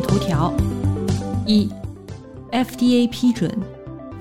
[0.00, 0.52] 头条：
[1.46, 1.68] 一
[2.50, 3.50] ，FDA 批准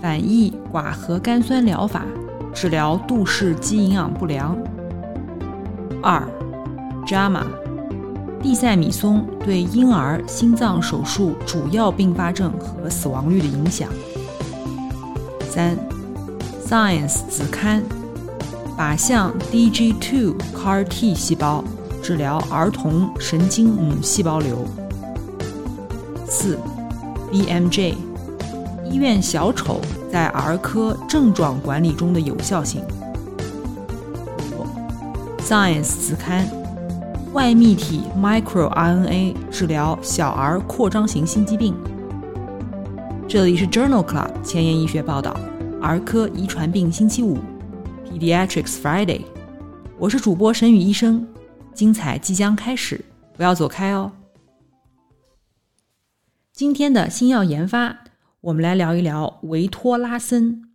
[0.02, 2.06] 反义寡核苷酸疗法
[2.54, 4.58] 治疗杜氏肌营养不良。
[6.02, 6.28] 二
[7.06, 7.44] ，JAMA
[8.42, 13.90] 地塞米松对婴儿心脏手术主要并发症和死亡率的影响。
[15.50, 15.78] 三。
[16.70, 17.82] Science 子刊，
[18.78, 21.64] 靶向 DG2 CAR T 细胞
[22.04, 24.64] 治疗儿童神经母细胞瘤。
[26.30, 26.60] 四
[27.32, 27.96] ，BMJ
[28.86, 32.84] 医院小丑在儿科症状管理中的有效性。
[35.40, 36.48] ，Science 子刊，
[37.34, 41.76] 外泌体 microRNA 治疗小儿扩张型心肌病。
[43.28, 45.36] 这里是 Journal Club 前沿医学报道。
[45.82, 47.40] 儿科遗传病星期五
[48.06, 49.22] ，Pediatrics Friday，
[49.98, 51.26] 我是主播沈宇医生，
[51.74, 53.04] 精彩即将开始，
[53.36, 54.12] 不要走开哦。
[56.60, 58.04] 今天的新药研发，
[58.42, 60.70] 我们来聊一聊维托拉森。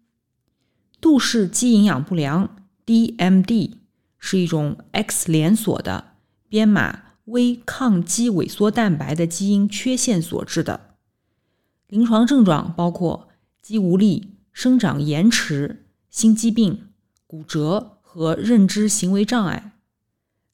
[0.98, 3.72] 杜氏肌营养不良 （DMD）
[4.18, 6.14] 是一种 X 连锁的
[6.48, 10.94] 编码微抗肌萎缩蛋白的基因缺陷所致的，
[11.88, 13.28] 临床症状包括
[13.60, 14.30] 肌无力。
[14.54, 16.88] 生长延迟、心肌病、
[17.26, 19.72] 骨折和认知行为障碍。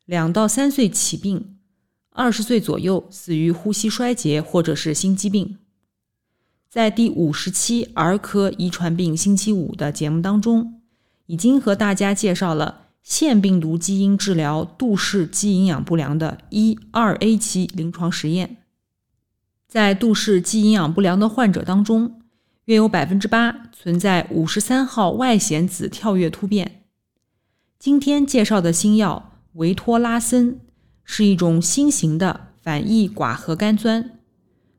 [0.04, 1.59] 两到三岁起病，
[2.20, 5.56] 二十岁左右死于呼吸衰竭或者是心肌病。
[6.68, 10.82] 在第五十期儿科遗传病星期五的节目当中，
[11.24, 18.58] 已经和大家介绍了腺病毒基因治疗杜氏肌营养不良的一二 A 期临床实验。
[19.66, 22.20] 在杜氏肌营养不良的患者当中，
[22.66, 26.82] 约有百分之八存在五十三号外显子跳跃突变。
[27.78, 30.60] 今天介绍的新药维托拉森
[31.12, 34.12] 是一种新型的反义寡核苷酸，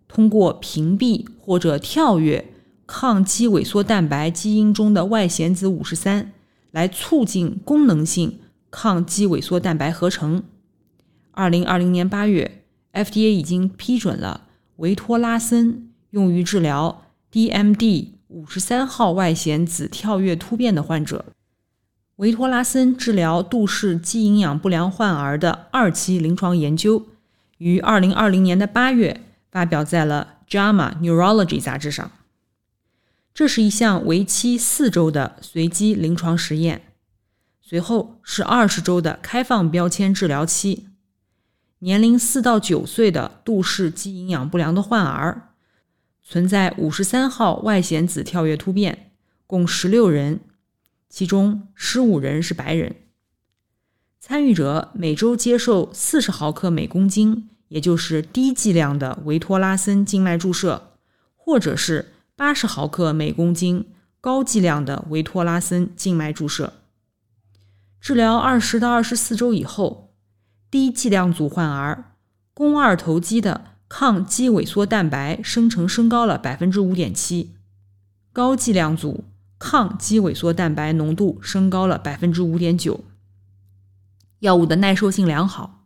[0.07, 2.53] 通过屏蔽或者跳跃
[2.87, 6.31] 抗肌萎缩蛋白基因中的外显子五十三，
[6.71, 10.41] 来促进功能性抗肌萎缩蛋白合成。
[11.31, 12.63] 二零二零年八月
[12.93, 17.01] ，FDA 已经批准了维托拉森用于治疗。
[17.29, 21.25] DMD 五十三号外显子跳跃突变的患者，
[22.17, 27.07] 维托拉森治疗杜氏肌营养不良患儿的二期临床研究，
[27.57, 32.11] 于二零二零年的八月发表在了《JAMA Neurology》杂志上。
[33.33, 36.81] 这是一项为期四周的随机临床实验，
[37.61, 40.87] 随后是二十周的开放标签治疗期。
[41.79, 45.47] 年龄四到九岁的杜氏肌营养不良的患儿。
[46.23, 49.11] 存在五十三号外显子跳跃突变，
[49.47, 50.39] 共十六人，
[51.11, 52.95] 其中十五人是白人。
[54.19, 60.93] 参与者每周接受四十毫克每公斤，也就是低剂量的维托拉森静脉注射，
[61.35, 66.73] 或者是八十毫克每公斤高剂量的维托拉森静脉注射。
[67.99, 70.15] 治疗二十到二十四周以后，
[70.71, 72.15] 低剂量组患儿
[72.53, 73.65] 肱二头肌的。
[73.93, 77.57] 抗肌萎缩蛋白生成升高了百分之五点七，
[78.31, 79.25] 高剂量组
[79.63, 83.01] 抗肌萎缩蛋白浓度升高了百分之五点九。
[84.39, 85.85] 药物的耐受性良好，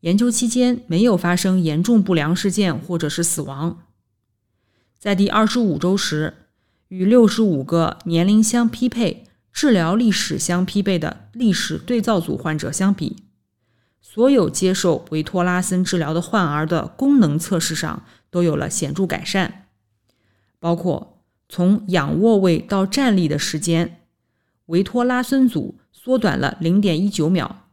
[0.00, 3.82] 研究期间没有发生严重不良事件或者是死亡。
[4.98, 6.48] 在第二十五周时，
[6.88, 13.24] 与六十五个年龄相匹配、治疗历史相匹配的历史对照组患者相比。
[14.00, 19.66] 所有接受维托拉森治疗的患儿的功能测试上都有了显著改善，
[20.58, 21.11] 包括
[21.54, 24.00] 从仰卧位到站立的时间，
[24.68, 27.68] 维托拉森组缩短了零点一九秒，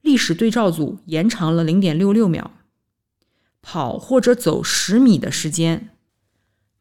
[0.00, 2.52] 历史对照组延长了零点六六秒；
[3.60, 5.90] 跑或者走十米的时间，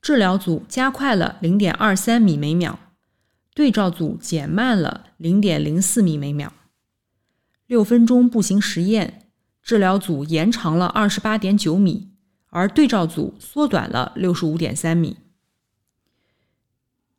[0.01, 2.79] 治疗组加快了零点二三米每秒，
[3.53, 6.53] 对照组减慢了零点零四米每秒。
[7.65, 9.27] 六分钟步行实验，
[9.61, 12.11] 治疗组延长了二十八点九米，
[12.51, 15.17] 而对照组缩短了六十五点三米。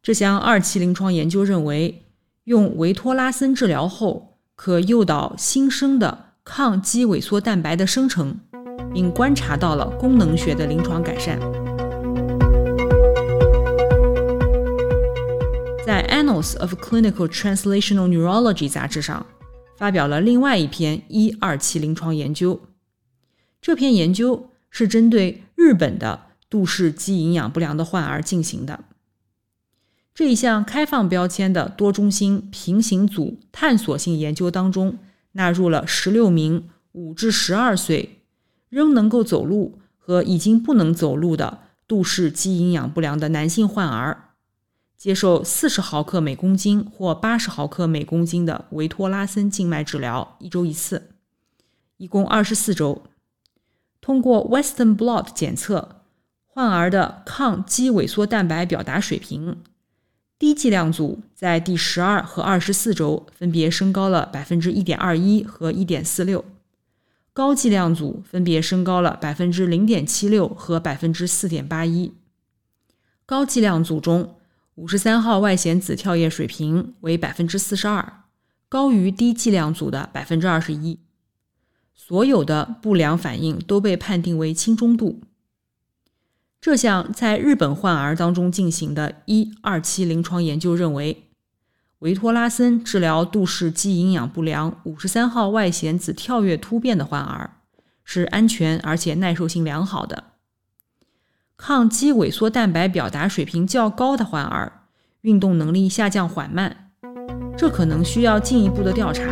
[0.08, 2.02] 这项二期临床研究认为，
[2.44, 8.34] 用维托拉森治疗后，可诱导新生的抗肌萎缩蛋白的生成，
[8.90, 11.38] 并观察到了功能学的临床改善。
[15.84, 19.26] 在《Annals of Clinical Translational Neurology》杂志上，
[19.76, 22.58] 发表了另外一篇一二期临床研究。
[23.60, 26.18] 这篇研究是针对日本的
[26.48, 28.84] 杜氏肌营养不良的患儿进行的。
[30.18, 34.98] 这一项开放标签的多中心平行组探索性研究当中。
[35.30, 38.24] 纳入了十六名五至十二岁
[38.68, 44.30] 仍能够走路和已经不能走路的杜氏肌营养不良的男性患儿，
[44.96, 51.10] 接受四十毫克每公斤或八十毫克每公斤的维托拉森静脉治疗，一周一次，
[51.98, 53.02] 一共二十四周。
[54.00, 56.02] 通过 Western blot 检测
[56.44, 59.58] 患儿的抗肌萎缩蛋白表达水平。
[60.38, 66.44] 低剂量组在第十二和二十四周分别升高了百分之一点二一和一点四六，
[67.32, 72.12] 高剂量组分别升高了百分之零点七六和百分之四点八一。
[73.26, 74.36] 高剂量组中，
[74.76, 78.22] 五十三号外显子跳跃水平为百分之四十二，
[78.68, 81.00] 高于低剂量组的百分之二十一。
[81.96, 85.20] 所有的不良反应都被判定为轻中度。
[86.60, 91.28] 这项在日本患儿当中进行的一二期临床研究认为，
[92.00, 97.58] 维托拉森治疗杜氏肌营养不良五十三号外显子跳跃突变的患儿
[98.02, 100.24] 是安全而且耐受性良好的。
[101.56, 104.80] 抗肌萎缩蛋白表达水平较高的患儿
[105.20, 106.90] 运动能力下降缓慢，
[107.56, 109.22] 这可能需要进一步的调查。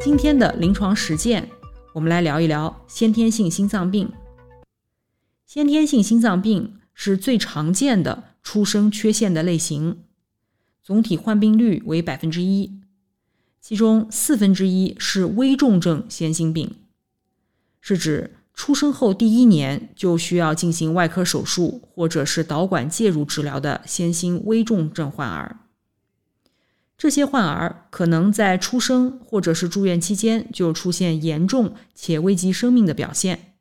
[0.00, 1.50] 今天的临床实践。
[1.92, 4.12] 我们来聊一聊先天性心脏病。
[5.44, 10.04] 先天性心脏病是最常见的出生缺陷的类型，
[10.82, 12.80] 总体患病率为百分之一，
[13.60, 16.76] 其中四分之一是危重症先心病，
[17.80, 25.58] 是指出生后第一年就需要进行外科手术或者是导管介入治疗的先心危重症患儿。
[27.00, 33.54] 这些患儿可能在出生或者是住院期间就出现严重且危及生命的表现，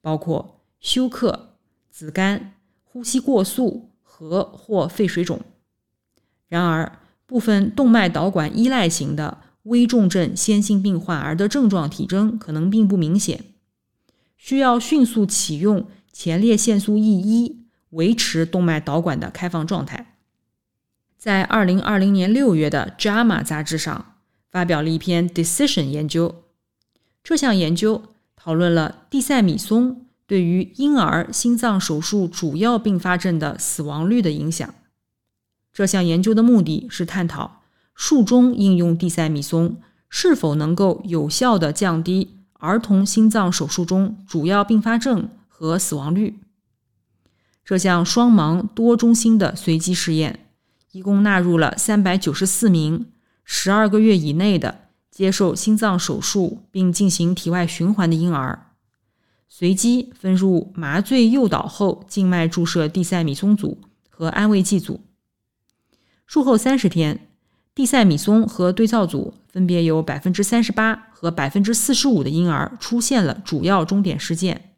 [0.00, 1.56] 包括休克、
[1.90, 2.54] 子干、
[2.84, 5.40] 呼吸过速和或肺水肿。
[6.46, 13.44] 然而，部分动脉导管依赖型的危重症先心病患儿的症状体征可能并不明显，
[14.36, 20.17] 需要迅速启用前列腺素 E 一维持动脉导管的开放状态。
[21.18, 24.14] 在二零二零年六月的《JAMA》杂志上
[24.52, 26.44] 发表了一篇 Decision 研究。
[27.24, 28.02] 这项研究
[28.36, 34.72] 讨论了地塞米松对于婴儿心脏手术主要并发症的死亡率的影响。
[35.72, 37.62] 这项研究的目的是探讨
[37.96, 39.78] 术中应用地塞米松
[40.08, 46.38] 是否能够有效地降低儿童心脏手术中主要并发症和死亡率。
[47.64, 50.47] 这项双盲多中心的随机试验。
[50.92, 53.12] 一共纳入了三百九十四名
[53.44, 58.72] 十二个月以内的接受心脏手术并进行体外循环的婴儿，
[59.48, 65.00] 随机分入麻醉诱导后静脉注射地塞米松组和安慰剂组。
[66.26, 67.28] 术后三十天，
[67.74, 74.74] 地塞米松和对照组分别有百分之三十八和百分之四十五的婴儿出现了主要终点事件。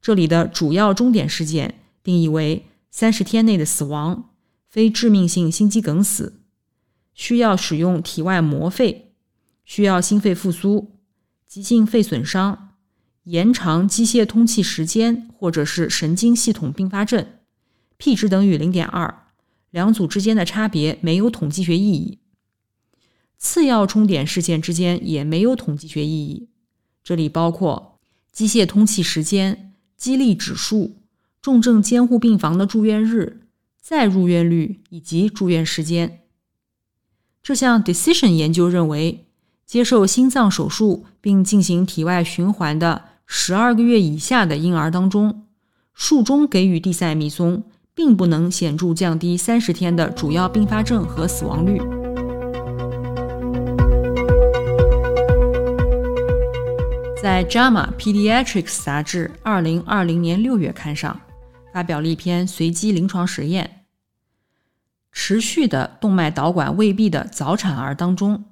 [0.00, 4.30] 这里的主要终点事件定义为三十天内的死亡。
[4.76, 6.42] 非致命性心肌梗死，
[7.14, 9.14] 需要使用体外膜肺，
[9.64, 10.98] 需要心肺复苏，
[11.48, 12.74] 急性肺损伤，
[13.22, 17.26] 延长机械通气时间，或者是神经系统并发症
[17.96, 19.22] ，p 值等于零点二，
[19.70, 22.18] 两组之间的差别没有统计学意义。
[23.38, 26.50] 次要终点事件之间也没有统计学意义，
[27.02, 27.98] 这里包括
[28.30, 30.98] 机械通气时间、激励指数、
[31.40, 33.44] 重症监护病房的住院日。
[33.88, 36.22] 再入院率以及住院时间。
[37.40, 39.28] 这项 Decision 研究认为，
[39.64, 45.46] 接受心脏手术并进行体外循环的十二个月以下的婴儿当中，
[45.94, 47.62] 术中给予地塞米松
[47.94, 51.78] 并不能显著降低三十天的主要并发症和死亡率。
[57.22, 61.20] 在《JAMA Pediatrics》杂志二零二零年六月刊上。
[61.76, 63.84] 发表了一篇随机临床实验：
[65.12, 68.46] 持续的动脉导管未闭的早产儿当中，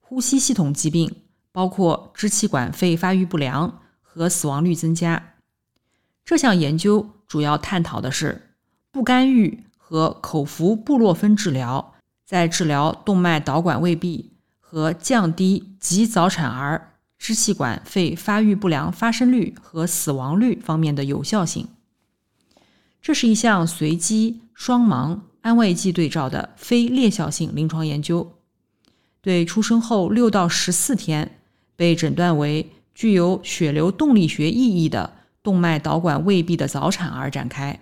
[0.00, 5.34] 呼吸系统疾病，包括支气管肺发育不良和死亡率增加。
[6.24, 8.56] 这项研究主要探讨的是
[8.90, 11.94] 不干预和口服布洛芬治疗
[12.26, 21.68] 在治疗动脉导管未闭和降低极早产儿支气管肺发育不良发生率和死亡率方面的有效性。
[23.04, 28.38] 这是一项随机双盲安慰剂对照的非裂效性临床研究，
[29.20, 31.38] 对出生后六到十四天
[31.76, 37.78] 被诊断为具有血流动力学意义的动脉导管未闭的早产儿展开。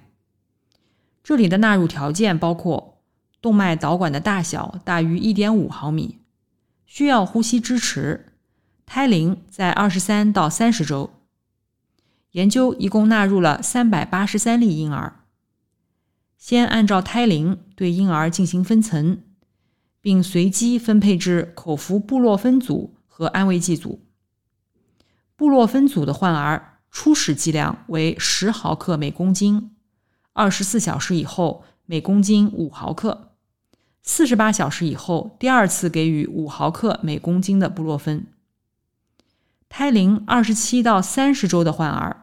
[1.23, 3.01] 这里的纳入条件包括
[3.41, 6.19] 动脉导管的大小大于一点五毫米，
[6.85, 8.33] 需要呼吸支持，
[8.85, 11.11] 胎龄在二十三到三十周。
[12.33, 15.21] 研究一共纳入了三百八十三例婴儿，
[16.37, 19.23] 先按照胎龄对婴儿进行分层，
[20.01, 24.01] 并随机分配至口服布洛芬组和安慰剂组。
[25.37, 29.75] 布洛芬组的患儿初始剂量为十毫克每公斤。
[30.33, 33.33] 二十四小时以后，每公斤五毫克；
[34.03, 38.27] 四十八小时以后，第二次给予五毫克每公斤的布洛芬。
[39.69, 42.22] 胎龄二十七到三十周的患儿，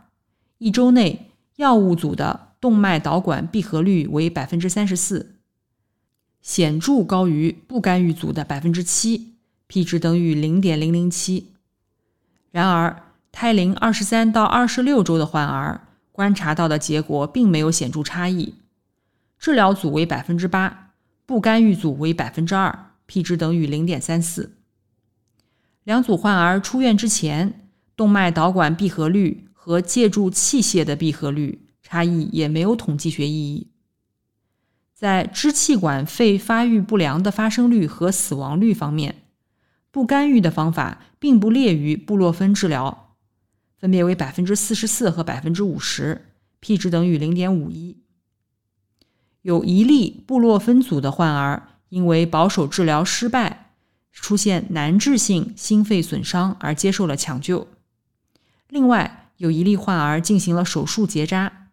[0.59, 5.35] 一周内药物组的动脉导管闭合率为百分之三十四，
[6.41, 9.33] 显著高于不干预组的百分之七
[9.67, 11.53] ，p 值等于零点零零七。
[12.51, 15.87] 然而，胎龄二十三到二十六周的患儿。
[16.11, 18.55] 观察到的结果并没有显著差异，
[19.39, 20.91] 治疗组为百分之八，
[21.25, 24.57] 不干预组为百分之二，p 值等于零点三四。
[25.85, 33.67] 两组患儿出院之前，动脉导管闭合率和借助器械的闭合率差异也没有统计学意义。
[34.95, 39.21] 在支气管肺发育不良的发生率和死亡率方面，
[39.91, 43.13] 不干预的方法并不劣于布洛芬治疗。
[43.77, 47.97] 分别为百分之四十四和百分之五十，p 值等于零点五一。
[49.43, 53.73] 有一例布洛芬组的患儿因为保守治疗失败，
[54.11, 57.67] 出现难治性心肺损伤而接受了抢救。
[58.67, 61.71] 另外有一例患儿进行了手术结扎。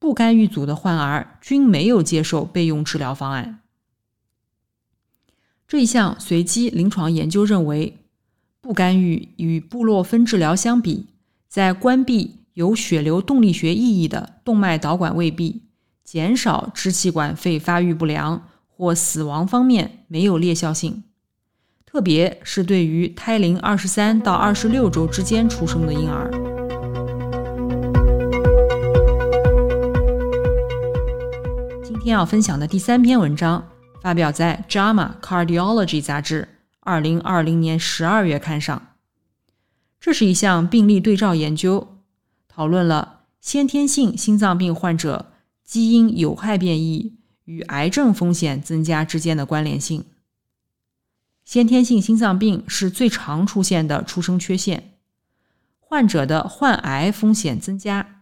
[0.00, 3.60] 不干预组的患儿均没有接受备用治疗方案。
[5.68, 7.98] 这一项随机临床研究认为。
[8.64, 11.06] 不干预与布洛芬治疗相比，
[11.48, 15.62] 在关闭有血流动力学意义的动脉导管未闭、
[16.04, 21.02] 减少支气管肺发育不良或死亡方面没有劣效性，
[21.84, 26.51] 特别是对于胎龄二十三到二十六周之间出生的婴儿。
[32.02, 33.68] 今天要分享的第三篇文章
[34.00, 36.48] 发表在《JAMA Cardiology》杂志。
[36.80, 38.96] 二零二零年十二月刊上，
[40.00, 42.00] 这是一项病例对照研究，
[42.48, 45.30] 讨论了先天性心脏病患者
[45.62, 50.04] 基因有害变异与癌症风险增加之间的关联性。
[51.44, 54.94] 先天性心脏病是最常出现的出生缺陷，
[55.78, 58.21] 患者的患癌风险增加。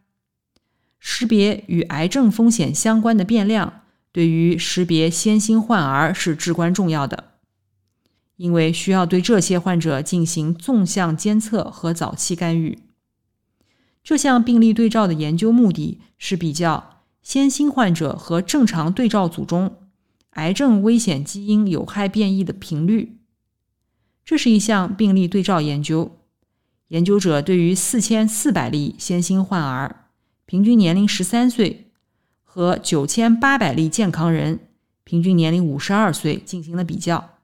[1.00, 7.25] 识别与癌症风险相关的变量，对于识别先心患儿是至关重要的。
[8.37, 12.78] 因为需要对这些患者进行纵向监测和早期干预。
[14.02, 19.76] 这项病例对照的研究目的是比较先心患者和正常对照组中
[20.30, 23.19] 癌症危险基因有害变异的频率。
[24.25, 26.16] 这是一项病例对照研究，
[26.88, 30.00] 研究者对于四千四百例先心患儿，
[30.50, 31.92] 平均年龄十三岁，
[32.42, 34.59] 和九千八百例健康人，
[35.04, 37.37] 平均年龄五十二岁进行了比较。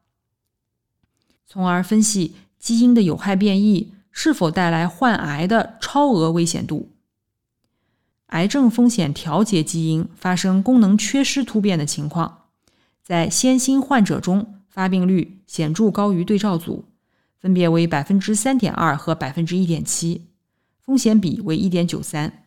[1.47, 6.89] 从而分析基因的有害变异是否带来患癌的超额危险度。
[8.31, 12.47] 癌症风险调节基因发生功能缺失突变的情况，
[13.05, 16.87] 在先心患者中发病率显著高于对照组，
[17.39, 20.27] 分别为百分之三点二和百分之一点七，
[20.81, 22.43] 风险比为一点九三。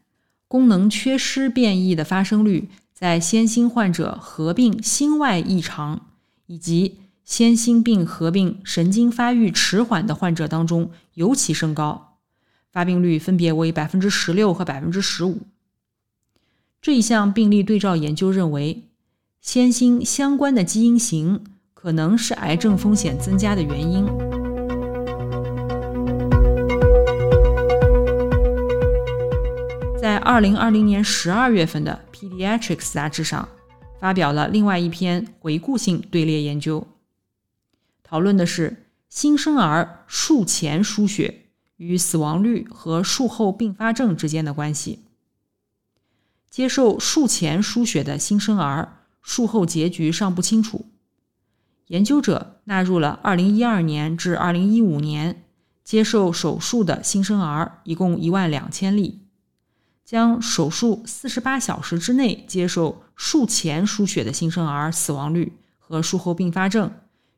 [0.49, 6.07] 功能缺失变异的发生率在先心患者合并心外异常
[6.47, 6.97] 以及。
[7.23, 12.17] 先心病合并神经发育迟缓的患者当中尤其升高，
[12.71, 15.41] 发病率分别为百分之十六和百分之十五。
[16.81, 18.85] 这一项病例对照研究认为，
[19.39, 21.43] 先心相关的基因型
[21.75, 24.38] 可能是癌症风险增加的原因。
[30.29, 33.49] 二零二零年十二月份的《Pediatrics》杂志上，
[33.99, 36.85] 发表了另外一篇回顾性队列研究。
[38.03, 41.45] 讨论的是新生儿术前输血
[41.77, 44.99] 与死亡率和术后并发症之间的关系。
[46.51, 50.85] 接受术前输血的新生儿术后结局尚不清楚，
[51.87, 55.43] 研究者纳入了2012年至2015年
[55.83, 59.21] 接受手术的新生儿，一共1万两千例，
[60.09, 66.91] 将手术48小时之内接受术前输血的新生儿死亡率和术后并发症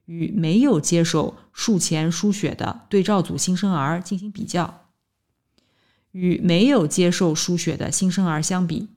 [0.06, 4.86] 与没有接受术前输血的对照组新生儿进行比较。
[6.12, 8.88] 与没有接受输血的新生儿相比，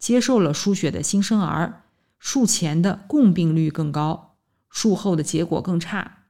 [0.00, 1.84] 接受了输血的新生儿
[2.18, 4.36] 术前的共病率更高。
[4.68, 6.24] 术后的结果更差，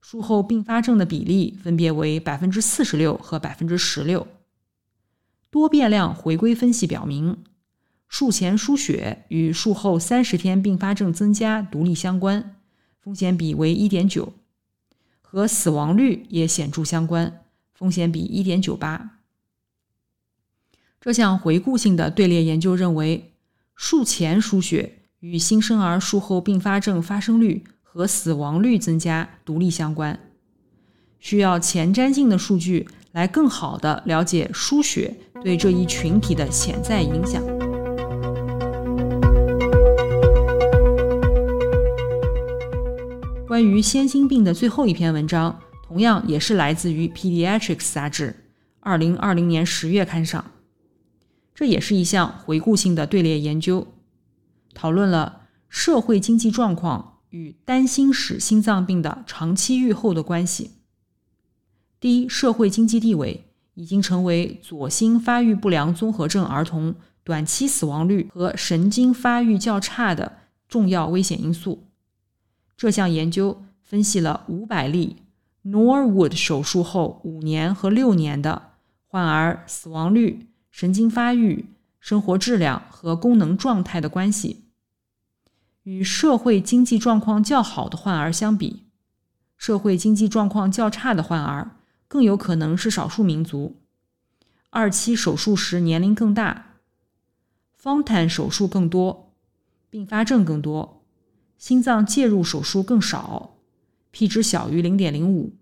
[0.00, 4.26] 术后并发症的比例分别为百分之四十六和百分之十六。
[5.50, 7.44] 多变量回归分析表明，
[8.08, 12.56] 术前输血与术后三十天并发症增加独立相关，
[13.00, 14.32] 风险比为一点九，
[15.20, 17.42] 和死亡率也显著相关，
[17.74, 19.18] 风险比一点九八。
[21.00, 23.32] 这项回顾性的队列研究认为，
[23.74, 24.96] 术前输血。
[25.20, 30.18] 与新生儿术后并发症发生率和死亡率增加独立相关，
[31.18, 37.42] 需要前瞻性的数据来更好的了解输血对这一群体的潜在影响。
[43.46, 48.44] 关于先心病的最后一篇文章，同样也是来自于《Pediatrics》杂志，
[48.78, 50.44] 二零二零年十月刊上。
[51.52, 53.88] 这也是一项回顾性的队列研究。
[54.72, 60.79] 讨论了社会经济状况与担心使心脏病的长期预后的关系。
[62.00, 71.84] 第一，社会经济地位已经成为左心发育不良综合症儿童短期死亡率和神经发育较差的重要危险因素。
[72.76, 75.18] 这项研究分析了五百例
[75.64, 78.70] Norwood 手术后五年和六年的
[79.06, 81.66] 患儿死亡率、神经发育。
[82.02, 84.64] 生活质量和功能状态的关系，
[85.82, 88.84] 与社会经济状况较好的患儿相比，
[89.58, 91.72] 社会经济状况较差的患儿
[92.10, 93.76] 更有可能是少数民族，
[94.70, 96.80] 二期手术时年龄更大，
[97.72, 99.32] 方坦手术更多，
[99.88, 101.04] 并发症更多，
[101.56, 103.58] 心脏介入手术更少
[104.10, 105.52] ，P 值小于零点零五。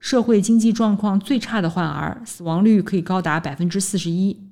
[0.00, 4.48] 社会经济状况最差的患儿死亡率可以高达百分之四十一。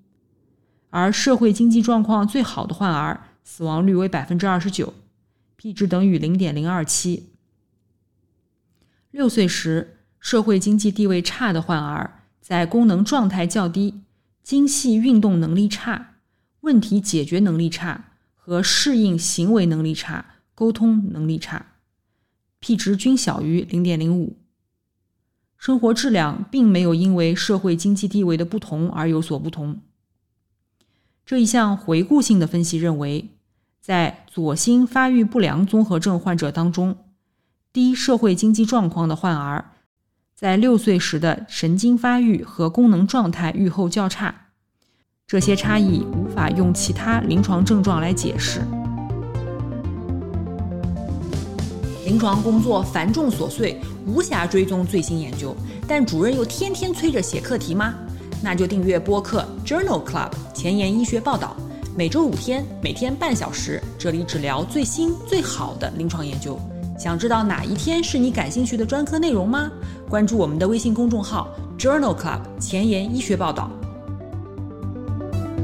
[0.91, 4.93] 而社会经济状况最好的患儿死亡率为百分之二十九
[5.57, 7.31] ，P 值等于零点零二七。
[9.11, 9.94] 六岁时，
[10.25, 14.01] 社会经济地位差的患儿在功能状态较低、
[14.43, 16.15] 精细运动能力差、
[16.63, 21.67] 问题解决能力差和适应行为能力差、沟通能力差
[22.59, 24.39] ，P 值均小于零点零五。
[25.59, 29.83] 生活质量并没有因为社会经济地位的不同而有所不同。
[31.27, 33.29] 这一项回顾性的分析认为，
[33.79, 36.97] 在左心发育不良综合症患者当中，
[37.71, 39.73] 低社会经济状况的患儿
[40.37, 44.35] 在六岁时的神经发育和功能状态预后较差。
[45.29, 48.61] 这些差异无法用其他临床症状来解释。
[52.05, 55.55] 临床工作繁重琐碎，无暇追踪最新研究，
[55.87, 57.95] 但主任又天天催着写课题吗？
[58.43, 61.57] 那就订阅播客 Journal Club 前沿医学报道，
[61.97, 66.59] 每周五天，每天半小时，这里只聊最新最好的临床研究。
[66.99, 69.71] 想知道哪一天是你感兴趣的专科内容吗？
[70.09, 73.71] 关注我们的微信公众号 Journal Club 前沿医学报道。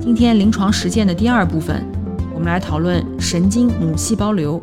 [0.00, 1.86] 今天临床实践的第二部分，
[2.34, 4.62] 我们来讨论神经母细胞瘤。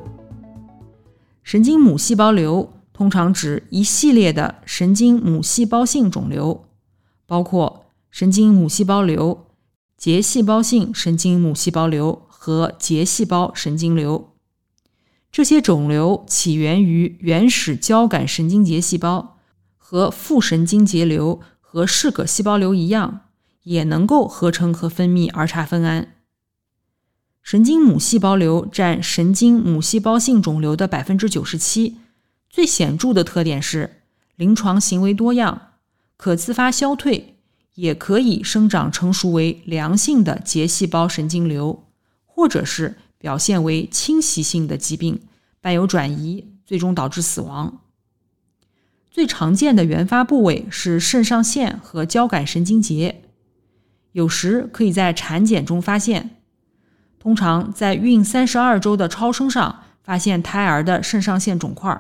[1.43, 6.65] 神经母细胞瘤通常指一系列的神经母细胞性肿瘤，
[7.25, 7.83] 包括。
[8.09, 9.45] 神经母细胞瘤、
[9.95, 14.33] 结细胞性神经母细胞瘤和结细胞神经瘤，
[15.31, 19.36] 这些肿瘤起源于原始交感神经节细胞，
[19.89, 23.21] 和副神经节瘤和视葛细胞瘤一样，
[23.63, 26.13] 也能够合成和分泌儿茶酚胺。
[27.41, 31.99] 神经母细胞瘤占神经母细胞性肿瘤的百分之九十七，
[32.49, 34.01] 最显著的特点是
[34.35, 35.69] 临床行为多样，
[36.17, 37.37] 可自发消退。
[37.75, 41.85] 也可以生长成熟为良性的结细胞神经瘤，
[42.25, 45.21] 或者是表现为侵袭性的疾病，
[45.61, 47.79] 伴有转移，最终导致死亡。
[49.17, 53.23] 最常见的原发部位是肾上腺和交感神经节，
[54.11, 56.37] 有时可以在产检中发现，
[57.17, 61.99] 通常在孕三十二周的超声上发现胎儿的肾上腺肿块，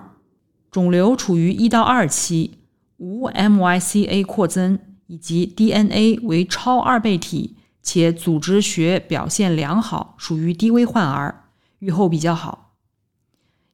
[0.69, 2.59] 肿瘤处于一到二期，
[2.97, 4.77] 无 MYCA 扩增。
[5.07, 11.45] 以及 DNA 为超二倍体，且组织学表现良好，属于低危患儿，
[11.79, 12.75] 预后比较好。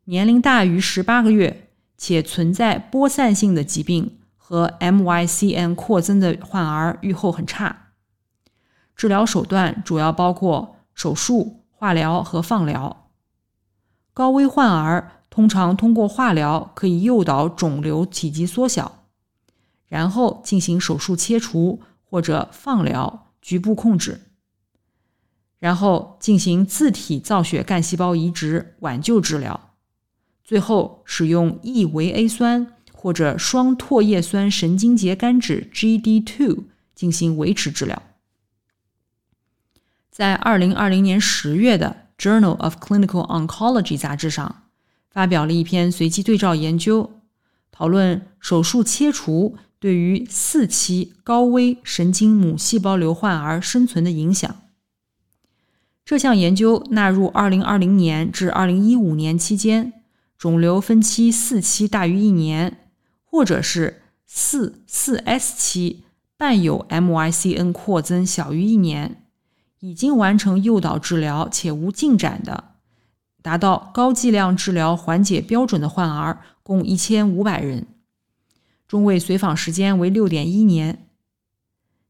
[0.06, 7.93] 年龄大于十八个月且存在播散性的疾病和 MYCN 扩增的患儿预后很差。
[8.95, 13.10] 治疗手段主要包括手术、化疗和放疗。
[14.13, 19.06] 高危患儿通常通过化疗可以诱导肿瘤体积缩小，
[19.88, 24.21] 然后进行手术切除或者放疗局部控制，
[25.58, 29.72] 然后进行自体造血干细胞移植挽救治疗。
[30.54, 38.04] 最后，使用异维 A 酸或者双唾液酸神经节苷酯 （GD2） 进行维持治疗。
[40.12, 44.66] 在二零二零年十月的《Journal of Clinical Oncology》杂志上，
[45.10, 47.20] 发表了一篇随机对照研究，
[47.72, 54.56] 讨论手术切除对于四期高危神经母细胞瘤患儿生存的影响。
[56.06, 59.94] 这项研究纳入二零二零年至二零一五年期间。
[60.38, 62.89] 肿瘤分期四期大于一年，
[63.24, 66.04] 或者是四四 S 期
[66.38, 69.24] 伴有 MYCN 扩增小于一年，
[69.80, 72.76] 已经完成诱导治疗且无进展的，
[73.41, 77.88] 达到高剂量治疗缓解标准的患儿共一千五百人，
[78.88, 81.08] 中位随访时间为六点一年，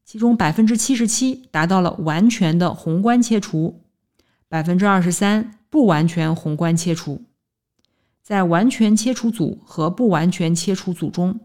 [0.04, 3.82] 其中百分之七十七达到了完全的宏观切除，
[4.48, 7.22] 百分之二十三不完全宏观切除。
[8.24, 11.40] 在完全切除组和不完全切除组中，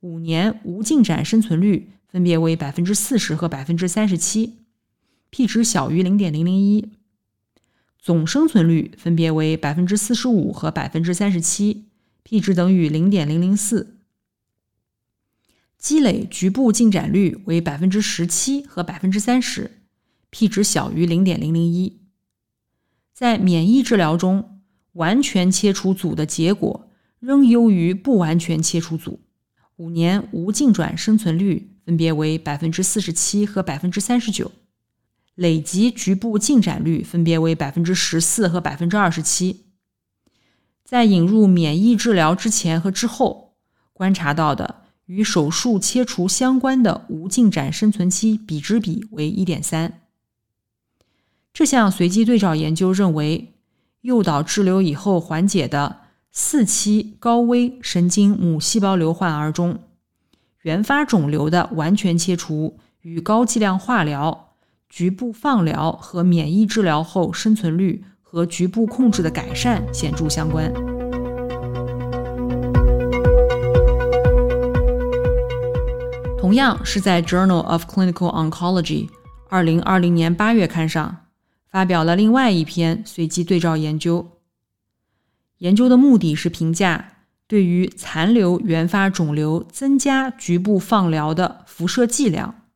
[0.00, 4.58] 五年无进展生存率分别为百分之四十和百分之三十七
[5.30, 6.90] ，p 值小于零点零零一；
[7.98, 11.86] 总生存率分别为百分之四十五和百分之三十七
[12.22, 13.94] ，p 值等于零点零零四；
[15.78, 19.78] 积累局部进展率为百分之十七和百分之三十
[20.28, 22.02] ，p 值小于零点零零一。
[23.14, 24.51] 在免疫治疗中。
[24.92, 29.20] 完全切除组的结果仍优于不完全切除组，
[29.76, 34.52] 五年无进转生存率分别为百分之四十七和百分之三十九，
[35.34, 39.66] 累计局部进展率分别为百分之十四和百分之二十七。
[40.84, 43.54] 在引入免疫治疗之前和之后，
[43.92, 50.02] 观察到的与手术切除相关的无进展生存期比值比为一点三。
[51.54, 53.48] 这项随机对照研究认为。
[54.02, 55.98] 诱导治疗以后缓解的
[56.32, 59.78] 四期高危神经母细胞瘤患儿中，
[60.62, 64.54] 原发肿瘤的完全切除与高剂量化疗、
[64.88, 70.72] 局部放疗和免疫治疗后生存率和局部控制的改善显著相关。
[76.40, 79.06] 同样是在《Journal of Clinical Oncology》
[79.48, 81.21] 二零二零年八月刊上。
[81.72, 84.32] 发表了另外一篇随机对照研究。
[85.56, 87.14] 研究的目的是评价
[87.46, 92.66] 对于残留原发肿瘤增加局部放疗的辐射剂量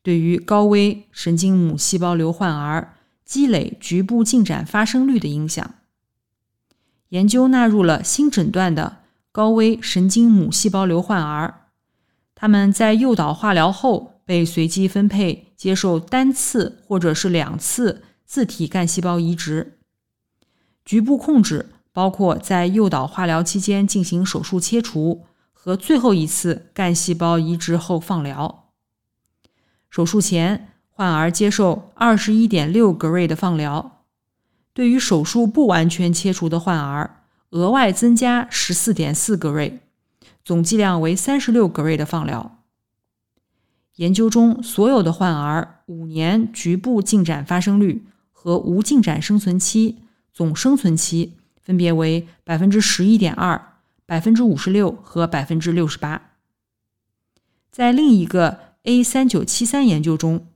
[0.00, 5.74] 对于高危神经母细胞瘤患儿积累局部进展发生率的影响。
[7.08, 8.98] 研究纳入了新诊断的
[9.32, 11.66] 高危神经母细胞瘤患儿，
[12.36, 18.04] 他们在诱导化疗后被随机分配接受单次或者是两次。
[18.26, 19.78] 自体干细胞移植
[20.84, 28.64] 局部控制包括在诱导化疗期间进行手术切除和最后一次干细胞移植后放疗。
[29.88, 34.04] 手术前，患儿接受二十一点六格瑞的放疗。
[34.74, 39.80] 对于手术不完全切除的患儿，额外增加十四点四格瑞，
[40.44, 42.58] 总剂量为三十六格瑞的放疗。
[43.94, 48.04] 研究中所有的患儿五年局部进展发生率。
[48.46, 49.96] 和无进展生存期
[50.32, 53.72] 总生存期分别为百分之十一点二、
[54.06, 56.30] 百分之五十六和百分之六十八。
[57.72, 60.46] 在另一个 A 三九七三研究中，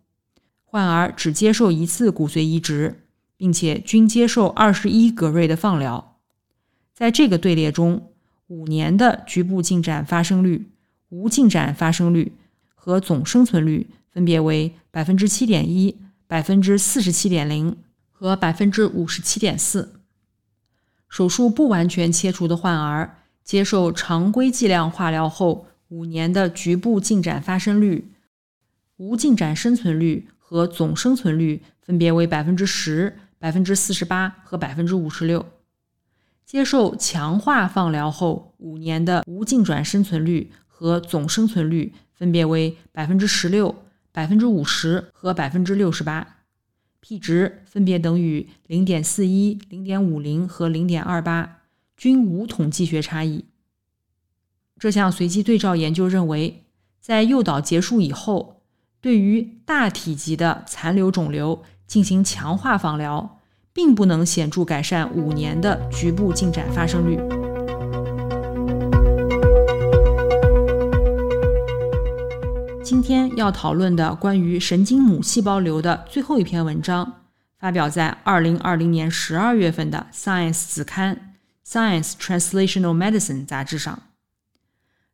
[0.62, 6.16] 患儿只接受一次骨髓移植，并且均接受二十一格瑞的放疗。
[6.94, 8.12] 在这个队列中，
[8.46, 10.70] 五年的局部进展发生率、
[11.09, 12.37] 无进展发生率
[12.72, 15.96] 和总生存率分别为百分之七点一。
[16.31, 17.77] 百分之四十七点零
[18.09, 20.01] 和百分之五十七点四。
[21.09, 28.12] 手术不完全切除的患儿接受常规剂量化疗后，五年的局部进展发生率、
[28.99, 35.45] 无进展生存率和总生存率分别为百分之十、百分之四十八和百分之五十六。
[36.47, 43.75] 接受强化放疗后，五年的无进展生存率和总生存率分别为百分之十六。
[44.20, 46.42] 百分之五十和百分之六十八
[47.00, 51.61] ，p 值分别等于零点四一、零点五零和零点二八，
[51.96, 53.46] 均无统计学差异。
[54.78, 56.64] 这项随机对照研究认为，
[57.00, 58.61] 在诱导结束以后，
[59.00, 63.40] 对于大体积的残留肿瘤进行强化放疗，
[63.72, 67.39] 并不能显著改善五年的局部进展发生率。
[73.11, 77.23] 天要讨论的关于神经母细胞瘤的最后一篇文章，
[77.59, 81.35] 发表在二零二零年十二月份的《Science》子刊
[81.68, 84.01] 《Science Translational Medicine》杂志上。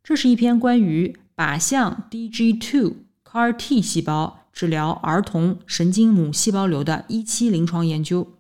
[0.04, 8.35] 这是一篇关于靶向 DG2 CAR T 细胞治疗儿童神经母细胞瘤的一期临床研究。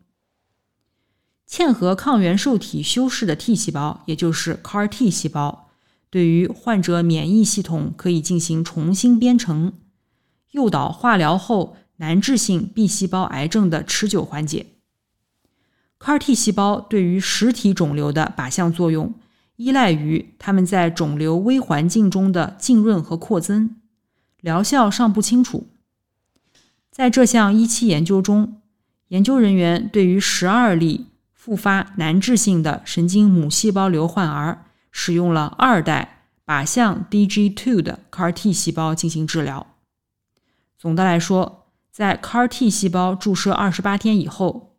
[1.48, 5.65] 嵌合抗原受体修饰的 T 细胞，也就是 CAR T 细胞。
[6.10, 9.72] 对于患者免疫系统可以进行重新编程，
[10.52, 14.66] 诱导化疗后难治性 B 细胞癌症的持久缓解。
[15.98, 19.14] CAR T 细胞对于实体肿瘤的靶向作用，
[19.56, 23.76] 依赖于它们在肿瘤微环境中的浸润和扩增，
[24.40, 25.66] 疗效尚不清楚。
[26.90, 28.60] 在这项一期研究中，
[29.08, 34.65] 研究人员对于十二例复发难治性的神经母细胞瘤患儿。
[34.98, 39.66] 使用了二代靶向 DG2 的 CAR T 细胞进行治疗。
[40.78, 44.74] 总的来说，在 CAR T 细胞注射二十八天以后，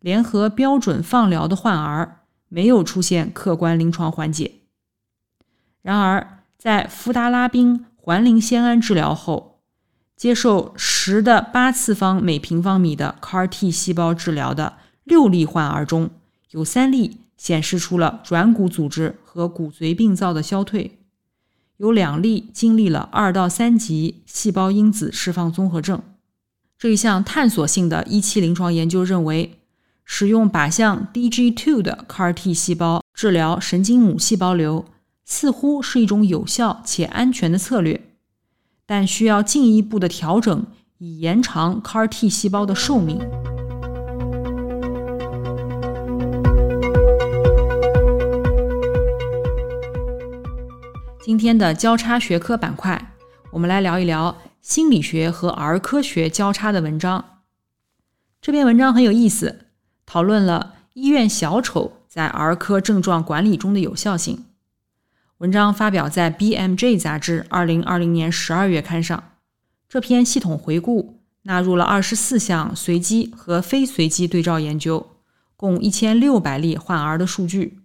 [0.00, 4.52] 联合标准放疗的患儿没有出现客观临床缓解。
[5.82, 9.60] 然而，在福达拉宾环磷酰胺治疗后，
[10.16, 16.08] 接受十的八次方每平方米的 CAR T 细胞治疗的六例患儿中
[16.52, 17.18] 有三例。
[17.42, 21.00] 显示出了软骨组织和骨髓病灶的消退，
[21.76, 26.00] 有两例经历了二到三级细胞因子释放综合症。
[26.78, 29.58] 这一项探索性的一期临床研究认为，
[30.04, 34.84] 使用靶向 DG2 的 CAR T 细胞治疗神经母细胞瘤
[35.24, 38.00] 似乎是一种有效且安全的策略，
[38.86, 40.64] 但需要进一步的调整
[40.98, 43.18] 以延长 CAR T 细胞的寿命。
[51.24, 53.14] 今天的交叉学科板块，
[53.52, 57.38] 我们来聊一聊心理学和儿科学交叉的文章。
[58.40, 59.66] 这篇文章很有意思，
[60.04, 64.46] 讨论了医院小丑在儿科症状管理中的有效性。
[65.38, 69.22] 文章发表在《BMJ》杂志二零二零年十二月刊上。
[69.88, 75.12] 这篇系统回顾纳入了二十四项随机和非随机对照研究，
[75.56, 77.78] 共一千六百例患儿的数据，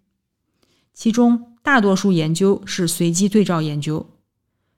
[0.92, 1.54] 其中。
[1.68, 4.10] 大多数研究是随机对照研究，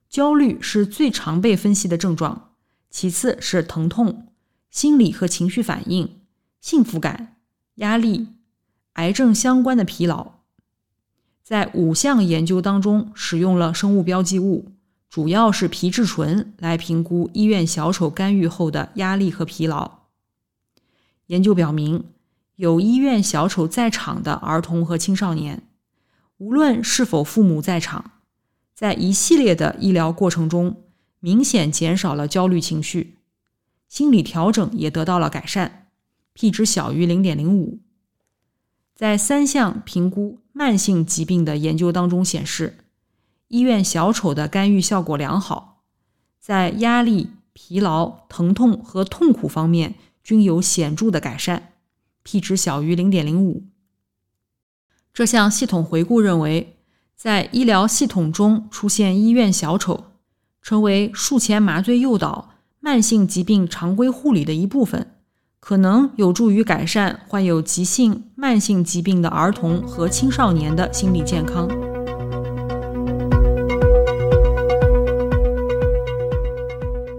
[0.10, 2.50] 焦虑是最常被分析的症状，
[2.90, 4.30] 其次是疼痛、
[4.72, 6.18] 心理和情绪反应、
[6.60, 7.36] 幸福感、
[7.76, 8.30] 压力、
[8.94, 10.32] 癌症相关的疲劳。
[11.44, 14.72] 在五项研究当中，使用了生物标记物，
[15.12, 20.00] 主要是皮质醇来评估医院小丑干预后的压力和疲劳。
[21.28, 22.06] 研究表明，
[22.56, 25.62] 有医院小丑在场的儿童和青少年。
[26.40, 28.12] 无论是否父母在场，
[28.74, 30.84] 在一系列的医疗过程中，
[31.20, 33.18] 明显减少了焦虑情绪，
[33.90, 35.88] 心理调整也得到了改善
[36.34, 37.80] ，p 值小于零点零五。
[38.96, 42.78] 在三项评估慢性疾病的研究当中显示，
[43.50, 45.84] 医院小丑的干预效果良好，
[46.40, 51.74] 在压力、疲劳、疼痛和痛苦方面均有显著的改善
[52.24, 53.66] ，p 值小于零点零五。
[55.20, 56.78] 这项系统回顾认为，
[57.14, 60.06] 在医疗系统中出现医院小丑，
[60.62, 65.12] 成为术前麻醉诱导慢性疾病常规护理的一部分，
[65.60, 71.68] 可能有助于改善患有急性慢性疾病的儿童和青少年的心理健康。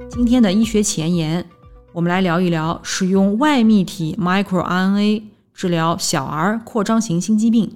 [0.09, 1.47] 今天的医学前沿，
[1.93, 7.71] 我们来聊一聊使用外泌体 microRNA 治疗小儿扩张型心肌病。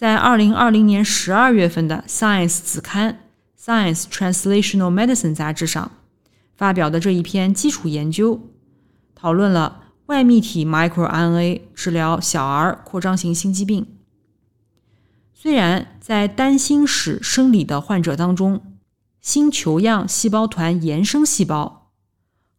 [0.00, 3.20] 在二零二零年十二月份的《Science》子刊
[3.62, 5.90] 《Science Translational Medicine》杂志上
[6.56, 8.48] 发表的这一篇基础研究，
[9.14, 13.86] 讨论了外泌体 microRNA 治疗小儿扩张型心肌病。
[15.34, 18.78] 虽然在单心室生理的患者当中，
[19.20, 21.90] 心球样细胞团延伸细胞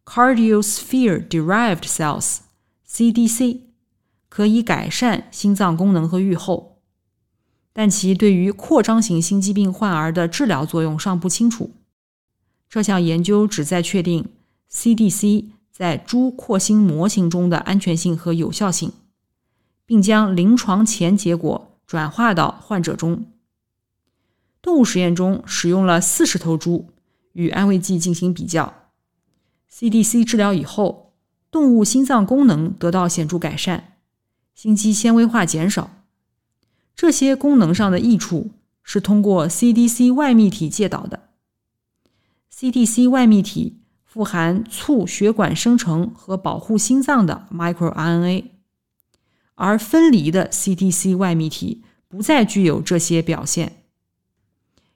[0.04, 3.62] （Cardiosphere-derived cells，CDC）
[4.28, 6.71] 可以改善心脏功能和预后。
[7.72, 11.70] 但其对于扩张型心肌病患儿的治疗作用尚不清楚。
[12.68, 14.28] 这项研究旨在确定
[14.70, 18.92] CDC 在猪扩心模型中的安全性和有效性，
[19.86, 23.26] 并将临床前结果转化到患者中。
[24.60, 26.90] 动物实验中使用了四十头猪
[27.32, 28.72] 与安慰剂进行比较
[29.72, 31.14] ，CDC 治疗以后，
[31.50, 33.96] 动物心脏功能得到显著改善，
[34.54, 36.01] 心肌纤维化减少。
[36.94, 38.50] 这些功能上的益处
[38.82, 41.28] 是通过 CDC 外泌体介导的。
[42.54, 48.44] CDC 外泌体富含促血管生成和保护心脏的 microRNA，
[49.54, 53.84] 而分离的 CDC 外泌体不再具有这些表现。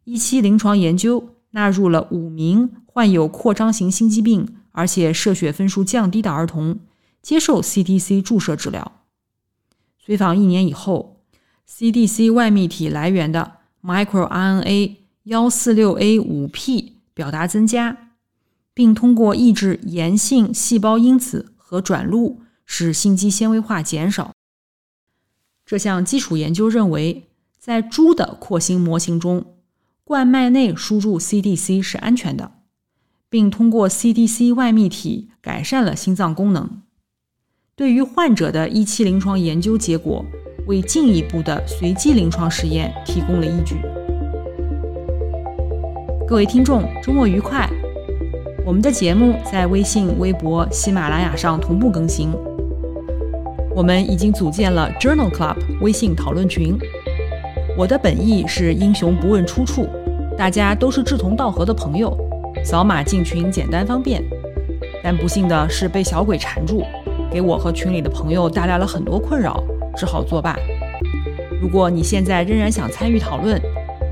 [0.05, 6.81] 一期临床研究纳入了五名患有扩张型心肌病而且射血分数降低的儿童，
[7.23, 9.01] 接受 CDC 注射治疗。
[9.99, 11.16] 随访一年以后
[11.69, 18.13] ，CDC 外泌体来源的 microRNA 幺四六 A 五 P 表达增加，
[18.73, 24.33] 并通过抑制炎性细胞因子和转录，使心肌纤维化减少。
[25.65, 29.53] 这项基础研究认为，在猪的扩心模型中。
[30.05, 32.53] 冠脉内输入 CDC 是安全的，
[33.29, 36.83] 并通过 CDC 外泌体改善了心脏功能。
[37.75, 40.25] 对于患者的一期临床研究结果，
[40.67, 43.77] 为进一步的随机临床实验提供了依据。
[46.27, 47.69] 各位听众，周末愉快！
[48.65, 52.33] 我们的节目在微信、微博、喜马拉雅上同步更新。
[53.77, 56.77] 我们已经组建了 Journal Club 微信讨论群。
[57.77, 59.87] 我的本意是英雄不问出处，
[60.37, 62.17] 大家都是志同道合的朋友，
[62.65, 64.21] 扫码进群简单方便。
[65.01, 66.83] 但不幸的是被小鬼缠住，
[67.31, 69.63] 给我和群里的朋友带来了很多困扰，
[69.97, 70.57] 只好作罢。
[71.61, 73.61] 如果你现在仍然想参与讨论，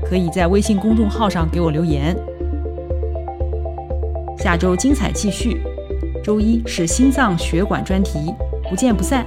[0.03, 2.15] 可以在微信公众号上给我留言。
[4.37, 5.61] 下周精彩继续，
[6.23, 8.33] 周一是心脏血管专题，
[8.69, 9.25] 不见不散。